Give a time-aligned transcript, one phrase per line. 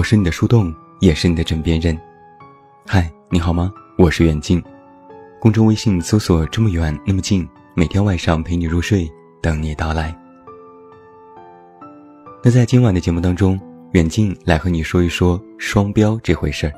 [0.00, 1.94] 我是你的树洞，也是你的枕边人。
[2.86, 3.70] 嗨，你好吗？
[3.98, 4.64] 我是远近。
[5.38, 7.46] 公众微信搜索“这么远那么近”，
[7.76, 9.06] 每天晚上陪你入睡，
[9.42, 10.18] 等你到来。
[12.42, 13.60] 那在今晚的节目当中，
[13.92, 16.72] 远近来和你说一说双标这回事儿。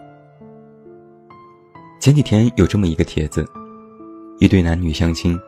[2.00, 3.48] 前几天有这么一个帖子，
[4.40, 5.38] 一对男女相亲，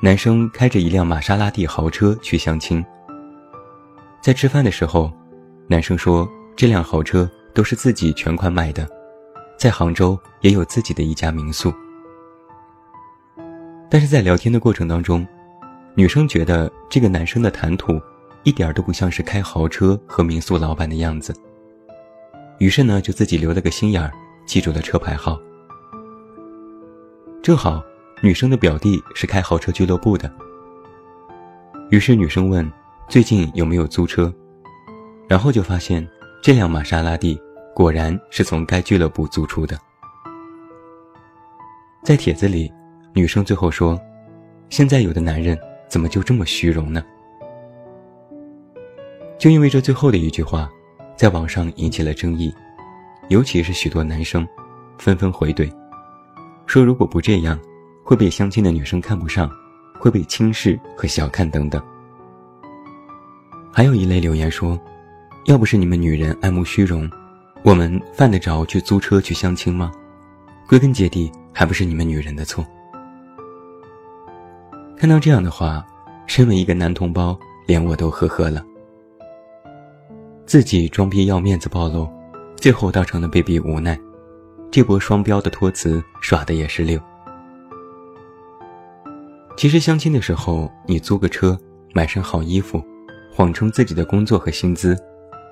[0.00, 2.84] 男生开着一辆玛莎拉蒂豪车去相亲。
[4.22, 5.12] 在吃饭的时候，
[5.66, 6.24] 男生说
[6.56, 8.88] 这辆豪车都是自己全款买的，
[9.58, 11.74] 在杭州也有自己的一家民宿。
[13.90, 15.26] 但是在聊天的过程当中，
[15.94, 18.00] 女生觉得这个男生的谈吐
[18.44, 21.34] 一点都不像是开豪车和民宿老板的样子。
[22.58, 24.12] 于是呢，就自己留了个心眼儿，
[24.46, 25.40] 记住了车牌号。
[27.42, 27.82] 正好，
[28.22, 30.32] 女生的表弟是开豪车俱乐部的，
[31.90, 32.70] 于是女生问。
[33.06, 34.32] 最近有没有租车？
[35.28, 36.06] 然后就发现
[36.44, 37.40] 这辆玛莎拉蒂
[37.74, 39.80] 果然是从该俱乐部租出的。
[42.02, 42.70] 在帖子里，
[43.14, 43.98] 女生最后说
[44.68, 47.02] ：“现在有的男人怎么就这么虚荣呢？”
[49.40, 50.68] 就因为这最后的一句话，
[51.16, 52.54] 在网上引起了争议，
[53.30, 54.46] 尤其是许多男生
[54.98, 55.72] 纷纷回怼，
[56.66, 57.58] 说如果不这样，
[58.04, 59.50] 会被相亲的女生看不上，
[59.98, 61.82] 会被轻视和小看等等。
[63.72, 64.78] 还有一类留言说
[65.46, 67.10] ：“要不是你们女人爱慕虚荣，
[67.62, 69.92] 我们犯得着去租车去相亲吗？
[70.66, 72.64] 归根结底，还不是你们女人的错。”
[74.96, 75.84] 看到这样的话，
[76.26, 78.64] 身为一个男同胞，连我都呵呵了。
[80.46, 82.08] 自己装逼要面子暴露，
[82.56, 84.00] 最后倒成了被逼无奈，
[84.70, 86.98] 这波双标的托词耍的也是溜。
[89.58, 91.58] 其实相亲的时候，你租个车，
[91.92, 92.82] 买身好衣服。
[93.36, 94.96] 谎称自己的工作和薪资，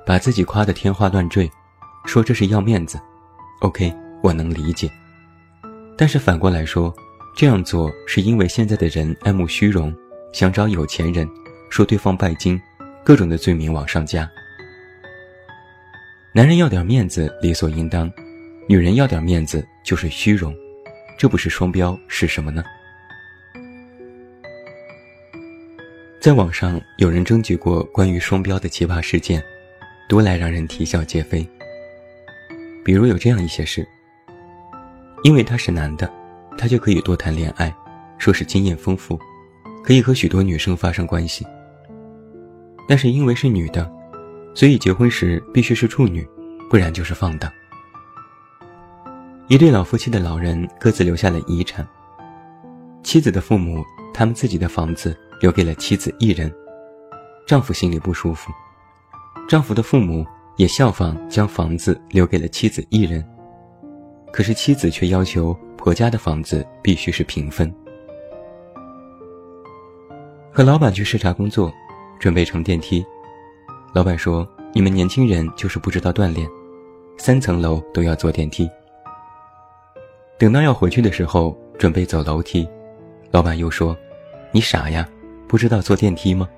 [0.05, 1.51] 把自己夸得天花乱坠，
[2.07, 3.01] 说这是要面子。
[3.61, 4.91] OK，我能理解。
[5.97, 6.95] 但是反过来说，
[7.37, 9.95] 这样做是因为现在的人爱慕虚荣，
[10.33, 11.29] 想找有钱人，
[11.71, 12.61] 说对方拜金，
[13.05, 14.29] 各种的罪名往上加。
[16.33, 18.11] 男人要点面子理所应当，
[18.69, 20.55] 女人要点面子就是虚荣，
[21.19, 22.65] 这不是双标是什么呢？
[26.21, 29.43] 在网上有人征集过关于双标的奇葩事件，
[30.13, 31.43] 多来让人啼笑皆非。
[32.85, 33.89] 比如有这样一些事：
[35.23, 36.13] 因为他是男的，
[36.59, 37.75] 他就可以多谈恋爱，
[38.19, 39.19] 说是经验丰富，
[39.83, 41.47] 可以和许多女生发生关系。
[42.87, 43.91] 但是因为是女的，
[44.55, 46.29] 所以结婚时必须是处女，
[46.69, 47.51] 不然就是放荡。
[49.49, 51.89] 一对老夫妻的老人各自留下了遗产，
[53.03, 55.17] 妻子的父母他们自己的房子。
[55.41, 56.53] 留给了妻子一人，
[57.47, 58.53] 丈夫心里不舒服，
[59.49, 60.25] 丈夫的父母
[60.57, 63.25] 也效仿将房子留给了妻子一人，
[64.33, 67.73] 可是妻子却要求婆家的房子必须是平分。
[70.51, 71.73] 和老板去视察工作，
[72.19, 73.05] 准备乘电梯，
[73.95, 76.49] 老板说：“你们年轻人就是不知道锻炼，
[77.19, 78.69] 三层楼都要坐电梯。”
[80.39, 82.69] 等到要回去的时候，准备走楼梯，
[83.31, 83.97] 老板又说
[84.53, 85.09] ：“你傻呀！”
[85.49, 86.49] 不知道坐电梯吗？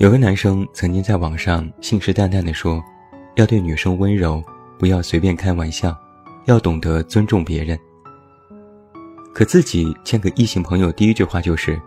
[0.00, 2.82] 有个男生曾经在网上信誓旦旦地说，
[3.34, 4.42] 要对女生温柔，
[4.78, 5.94] 不要随便开玩笑，
[6.46, 7.78] 要懂得尊重别人。
[9.34, 11.78] 可自己见个异性朋友，第一句话就是：“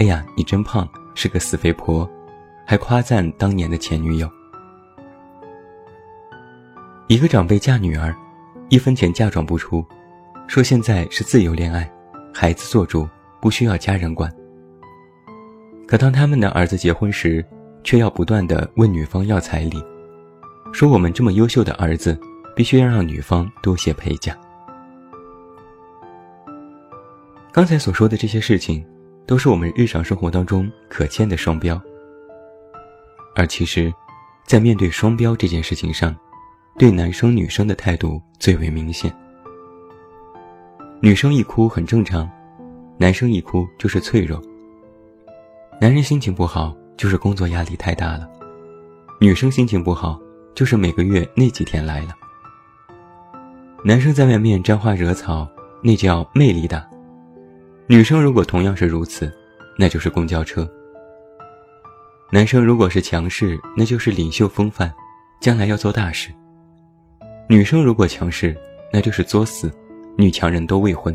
[0.00, 2.10] 哎呀，你真胖，是个死肥婆。”
[2.66, 4.26] 还夸赞当年的前女友。
[7.06, 8.16] 一个长辈嫁女儿，
[8.70, 9.84] 一分钱嫁妆不出，
[10.46, 11.86] 说现在是自由恋爱，
[12.32, 13.06] 孩子做主。
[13.42, 14.32] 不需要家人管。
[15.92, 17.44] 可当他们的儿子结婚时，
[17.84, 19.76] 却要不断的问女方要彩礼，
[20.72, 22.18] 说我们这么优秀的儿子，
[22.56, 24.34] 必须要让女方多些陪嫁。
[27.52, 28.82] 刚才所说的这些事情，
[29.26, 31.78] 都是我们日常生活当中可见的双标。
[33.36, 33.92] 而其实，
[34.46, 36.16] 在面对双标这件事情上，
[36.78, 39.14] 对男生女生的态度最为明显。
[41.02, 42.26] 女生一哭很正常。
[42.96, 44.40] 男生一哭就是脆弱，
[45.82, 48.30] 男人心情不好就是工作压力太大了，
[49.20, 50.16] 女生心情不好
[50.54, 52.10] 就是每个月那几天来了。
[53.82, 55.44] 男生在外面沾花惹草，
[55.82, 56.78] 那叫魅力大；
[57.88, 59.28] 女生如果同样是如此，
[59.76, 60.70] 那就是公交车。
[62.30, 64.88] 男生如果是强势，那就是领袖风范，
[65.40, 66.30] 将来要做大事；
[67.48, 68.56] 女生如果强势，
[68.92, 69.68] 那就是作死，
[70.16, 71.12] 女强人都未婚。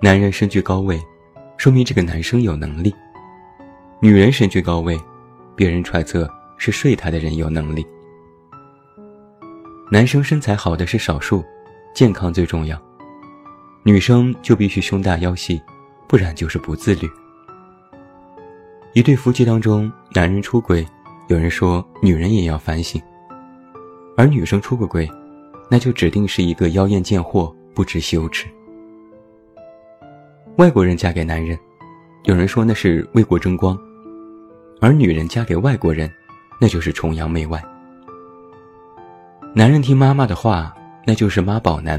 [0.00, 0.98] 男人身居高位，
[1.60, 2.90] 说明这个男生有能力；
[4.00, 4.98] 女人身居高位，
[5.54, 6.26] 别人揣测
[6.56, 7.86] 是睡他的人有能力。
[9.92, 11.44] 男生身材好的是少数，
[11.94, 12.80] 健康最重要。
[13.82, 15.60] 女生就必须胸大腰细，
[16.08, 17.06] 不然就是不自律。
[18.94, 20.82] 一对夫妻当中，男人出轨，
[21.28, 22.98] 有人说女人也要反省；
[24.16, 25.06] 而女生出个轨，
[25.70, 28.46] 那就指定是一个妖艳贱货，不知羞耻。
[30.60, 31.58] 外国人嫁给男人，
[32.24, 33.74] 有人说那是为国争光；
[34.78, 36.12] 而女人嫁给外国人，
[36.60, 37.64] 那就是崇洋媚外。
[39.54, 40.70] 男人听妈妈的话，
[41.06, 41.98] 那就是妈宝男；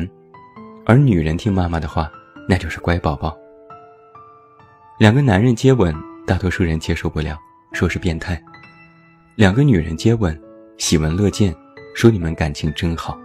[0.86, 2.08] 而女人听妈妈的话，
[2.48, 3.36] 那就是乖宝宝。
[5.00, 5.92] 两个男人接吻，
[6.28, 7.36] 大多数人接受不了，
[7.74, 8.36] 说是变态；
[9.34, 10.40] 两个女人接吻，
[10.78, 11.52] 喜闻乐见，
[11.96, 13.20] 说你们感情真好。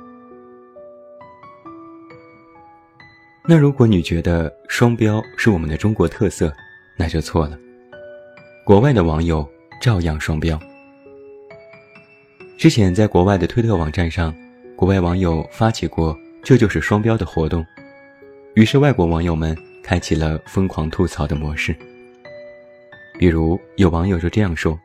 [3.48, 6.52] 那如果你觉得双标是我们的中国特色，
[6.96, 7.56] 那就错了。
[8.64, 9.48] 国外的网友
[9.81, 10.58] 照样双标。
[12.58, 14.34] 之前在国外的推特网站上，
[14.75, 17.64] 国外网友发起过“这就是双标”的活动，
[18.54, 21.72] 于是外国网友们开启了疯狂吐槽的模式。
[23.16, 24.76] 比如有网友就这样说：“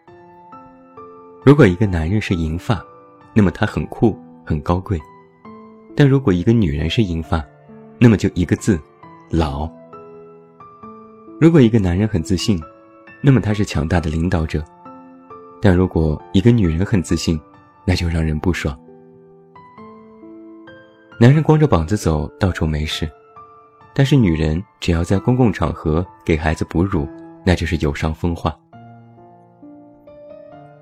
[1.43, 2.79] 如果一个男人是银发，
[3.33, 4.15] 那么他很酷
[4.45, 4.99] 很高贵；
[5.95, 7.43] 但如果一个女人是银发，
[8.03, 8.81] 那么就一个字，
[9.29, 9.69] 老。
[11.39, 12.59] 如果一个男人很自信，
[13.21, 14.59] 那么他是强大的领导者；
[15.61, 17.39] 但如果一个女人很自信，
[17.85, 18.75] 那就让人不爽。
[21.19, 23.07] 男人光着膀子走到处没事，
[23.93, 27.07] 但是女人只要在公共场合给孩子哺乳，
[27.45, 28.57] 那就是有伤风化。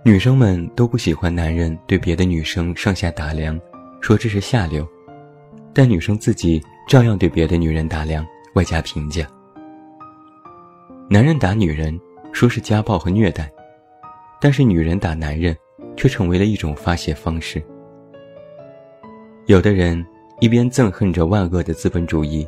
[0.06, 3.60] 女生们都不喜欢男人对别的女生上下打量，
[4.00, 4.88] 说这是下流，
[5.74, 6.64] 但女生自己。
[6.90, 8.26] 照样对别的女人打量，
[8.56, 9.24] 外加评价。
[11.08, 11.98] 男人打女人，
[12.34, 13.48] 说是家暴和虐待，
[14.42, 15.56] 但是女人打男人，
[15.96, 17.64] 却成为了一种发泄方式。
[19.46, 20.04] 有的人
[20.40, 22.48] 一边憎恨着万恶的资本主义，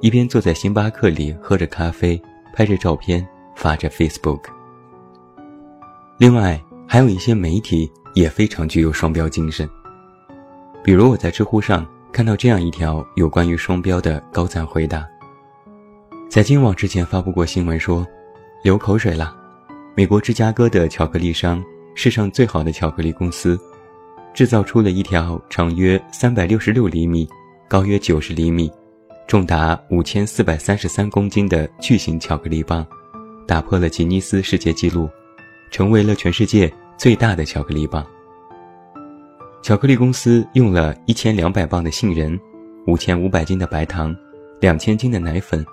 [0.00, 2.22] 一边坐在星巴克里喝着咖啡，
[2.54, 3.26] 拍着照片
[3.56, 4.44] 发着 Facebook。
[6.18, 9.68] 另外，还有一些媒体也非常具有双标精神，
[10.84, 11.84] 比如我在知乎上。
[12.12, 15.08] 看到这样一条有关于双标的高赞回答。
[16.28, 18.06] 在今网之前发布过新闻说，
[18.62, 19.34] 流口水了。
[19.96, 21.64] 美国芝加哥的巧克力商，
[21.94, 23.58] 世上最好的巧克力公司，
[24.34, 27.26] 制造出了一条长约三百六十六厘米、
[27.66, 28.70] 高约九十厘米、
[29.26, 32.86] 重达五千四百三十三公斤的巨型巧克力棒，
[33.46, 35.08] 打破了吉尼斯世界纪录，
[35.70, 38.06] 成为了全世界最大的巧克力棒。
[39.62, 42.38] 巧克力公司用了一千两百磅的杏仁，
[42.88, 44.14] 五千五百斤的白糖，
[44.60, 45.64] 两千斤的奶粉，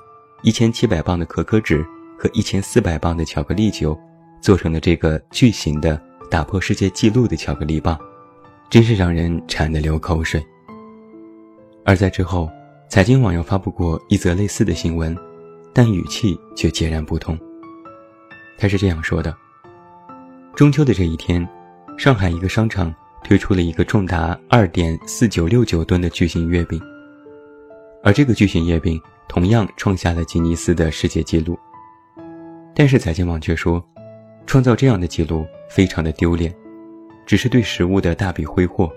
[0.44, 1.84] 一千七百磅的可可脂
[2.16, 4.00] 和一千四百磅的巧克力酒，
[4.42, 6.00] 做成了这个巨型的
[6.30, 8.00] 打破世界纪录的巧克力棒，
[8.70, 10.40] 真是让人馋得流口水。
[11.84, 12.48] 而在之后，
[12.90, 15.18] 财经网又发布过一则类似的新闻，
[15.74, 17.36] 但语气却截然不同。
[18.56, 19.36] 他是这样说的：
[20.54, 21.48] 中秋的这一天，
[21.98, 22.94] 上海一个商场。
[23.24, 26.82] 推出了一个重达二点四九六九吨的巨型月饼，
[28.04, 31.58] 而这个巨型月饼同样创下了吉尼斯的世界纪录。
[32.74, 33.84] 但是财经网却说，
[34.48, 36.54] 创造这样的纪录非常的丢脸，
[37.26, 38.92] 只是对食物的大笔挥霍，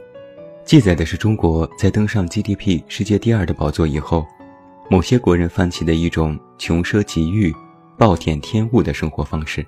[0.64, 4.24] 记载的是中国在登上 GDP 世界第二的宝座以后，
[4.88, 7.52] 某些国人泛起的一种穷奢极欲、
[7.98, 9.66] 暴殄天物的生活方式。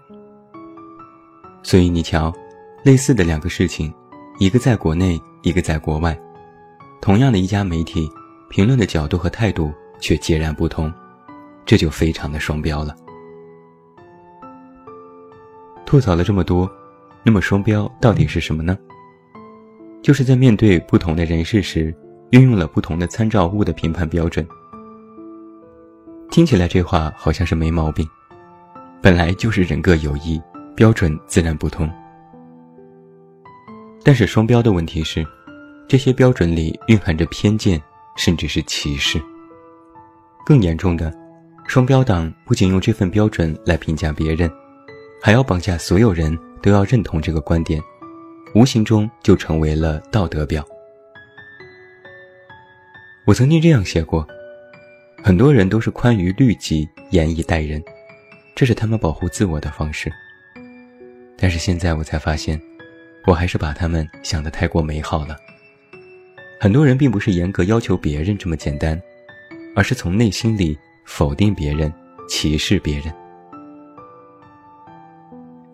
[1.62, 2.32] 所以你瞧，
[2.84, 3.92] 类似的两个事情。
[4.38, 6.18] 一个在国内，一个在国外，
[7.00, 8.10] 同样的一家媒体，
[8.50, 10.92] 评论的角度和态度却截然不同，
[11.64, 12.96] 这就非常的双标了。
[15.86, 16.68] 吐槽了这么多，
[17.22, 18.76] 那么双标到底是什么呢？
[20.02, 21.94] 就是在面对不同的人事时，
[22.30, 24.44] 运用了不同的参照物的评判标准。
[26.30, 28.04] 听起来这话好像是没毛病，
[29.00, 30.42] 本来就是人各有异，
[30.74, 31.88] 标准自然不同。
[34.04, 35.26] 但是双标的问题是，
[35.88, 37.80] 这些标准里蕴含着偏见，
[38.18, 39.18] 甚至是歧视。
[40.44, 41.10] 更严重的，
[41.66, 44.50] 双标党不仅用这份标准来评价别人，
[45.22, 47.80] 还要绑架所有人都要认同这个观点，
[48.54, 50.62] 无形中就成为了道德标。
[53.26, 54.28] 我曾经这样写过：
[55.22, 57.82] 很多人都是宽于律己，严以待人，
[58.54, 60.12] 这是他们保护自我的方式。
[61.38, 62.60] 但是现在我才发现。
[63.26, 65.36] 我还是把他们想得太过美好了。
[66.60, 69.00] 很多人并不是严格要求别人这么简单，
[69.74, 71.92] 而是从内心里否定别人、
[72.28, 73.12] 歧视别人。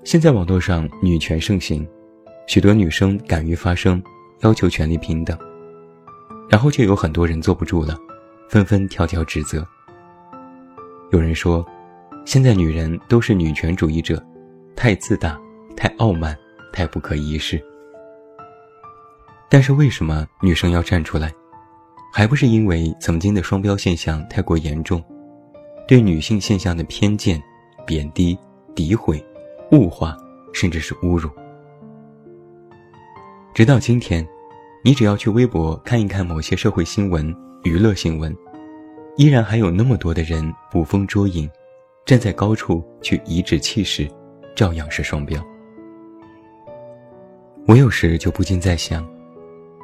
[0.03, 1.87] 现在网络上女权盛行，
[2.47, 4.03] 许多女生敢于发声，
[4.41, 5.39] 要求权利平等，
[6.49, 7.97] 然后就有很多人坐不住了，
[8.49, 9.65] 纷纷跳跳指责。
[11.13, 11.65] 有人说，
[12.25, 14.21] 现在女人都是女权主义者，
[14.75, 15.39] 太自大，
[15.77, 16.37] 太傲慢，
[16.73, 17.63] 太不可一世。
[19.49, 21.33] 但是为什么女生要站出来？
[22.13, 25.01] 还不是因为曾经的双标现象太过严重，
[25.87, 27.41] 对女性现象的偏见、
[27.87, 28.37] 贬低、
[28.75, 29.25] 诋毁、
[29.71, 30.17] 物化，
[30.53, 31.31] 甚至是侮辱。
[33.55, 34.27] 直到今天，
[34.83, 38.37] 你只要去微博看一看某些社会新闻、娱乐新闻，
[39.17, 41.49] 依然还有那么多的人捕风捉影，
[42.05, 44.09] 站在高处去颐指气使，
[44.57, 45.41] 照样是双标。
[47.71, 49.07] 我有时就不禁在想，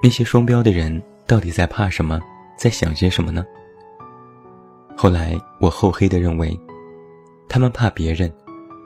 [0.02, 1.00] 那些双标的人。
[1.24, 2.20] 到底在怕什么，
[2.56, 3.46] 在想些什么呢？
[4.96, 6.58] 后来我厚黑的认为，
[7.48, 8.32] 他们怕别人，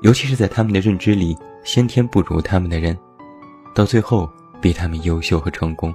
[0.02, 2.94] 尤其是在他们的认知里，先天不如他们的人，
[3.74, 4.28] 到最后
[4.60, 5.94] 比他们优秀和成功。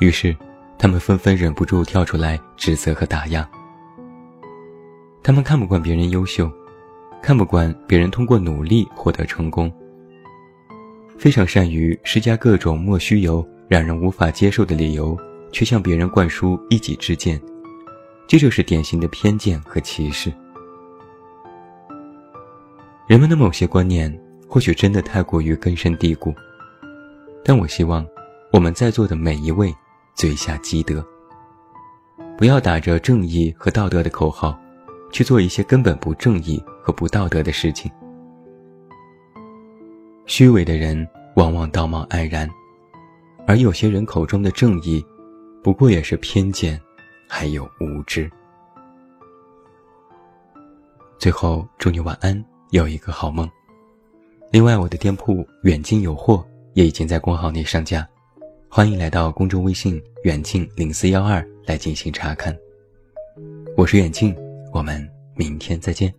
[0.00, 0.34] 于是，
[0.78, 3.46] 他们纷纷忍不住跳出来指责和打压。
[5.22, 6.50] 他们看不惯别人优秀，
[7.22, 9.70] 看不惯别人通过努力获得成功，
[11.18, 13.46] 非常善于施加各种莫须有。
[13.68, 15.14] 让人无法接受的理由，
[15.52, 17.38] 却向别人灌输一己之见，
[18.26, 20.32] 这就是典型的偏见和歧视。
[23.06, 24.10] 人们的某些观念
[24.48, 26.32] 或许真的太过于根深蒂固，
[27.44, 28.06] 但我希望
[28.54, 29.70] 我们在座的每一位
[30.14, 31.06] 嘴下积德，
[32.38, 34.58] 不要打着正义和道德的口号，
[35.12, 37.92] 去做一些根本不正义和不道德的事情。
[40.28, 42.48] 虚伪的人往往道貌岸然。
[43.46, 45.02] 而有些人口中的正义，
[45.64, 46.78] 不过也是偏见，
[47.26, 48.30] 还有无知。
[51.18, 53.48] 最后，祝你晚安，有一个好梦。
[54.52, 58.06] 另外，我的店铺远近有货也已经在公号内上架，
[58.68, 62.54] 欢迎来到公众微信远近零四幺二来进行查看。
[63.78, 64.36] 我是远近，
[64.74, 66.12] 我们明天再见。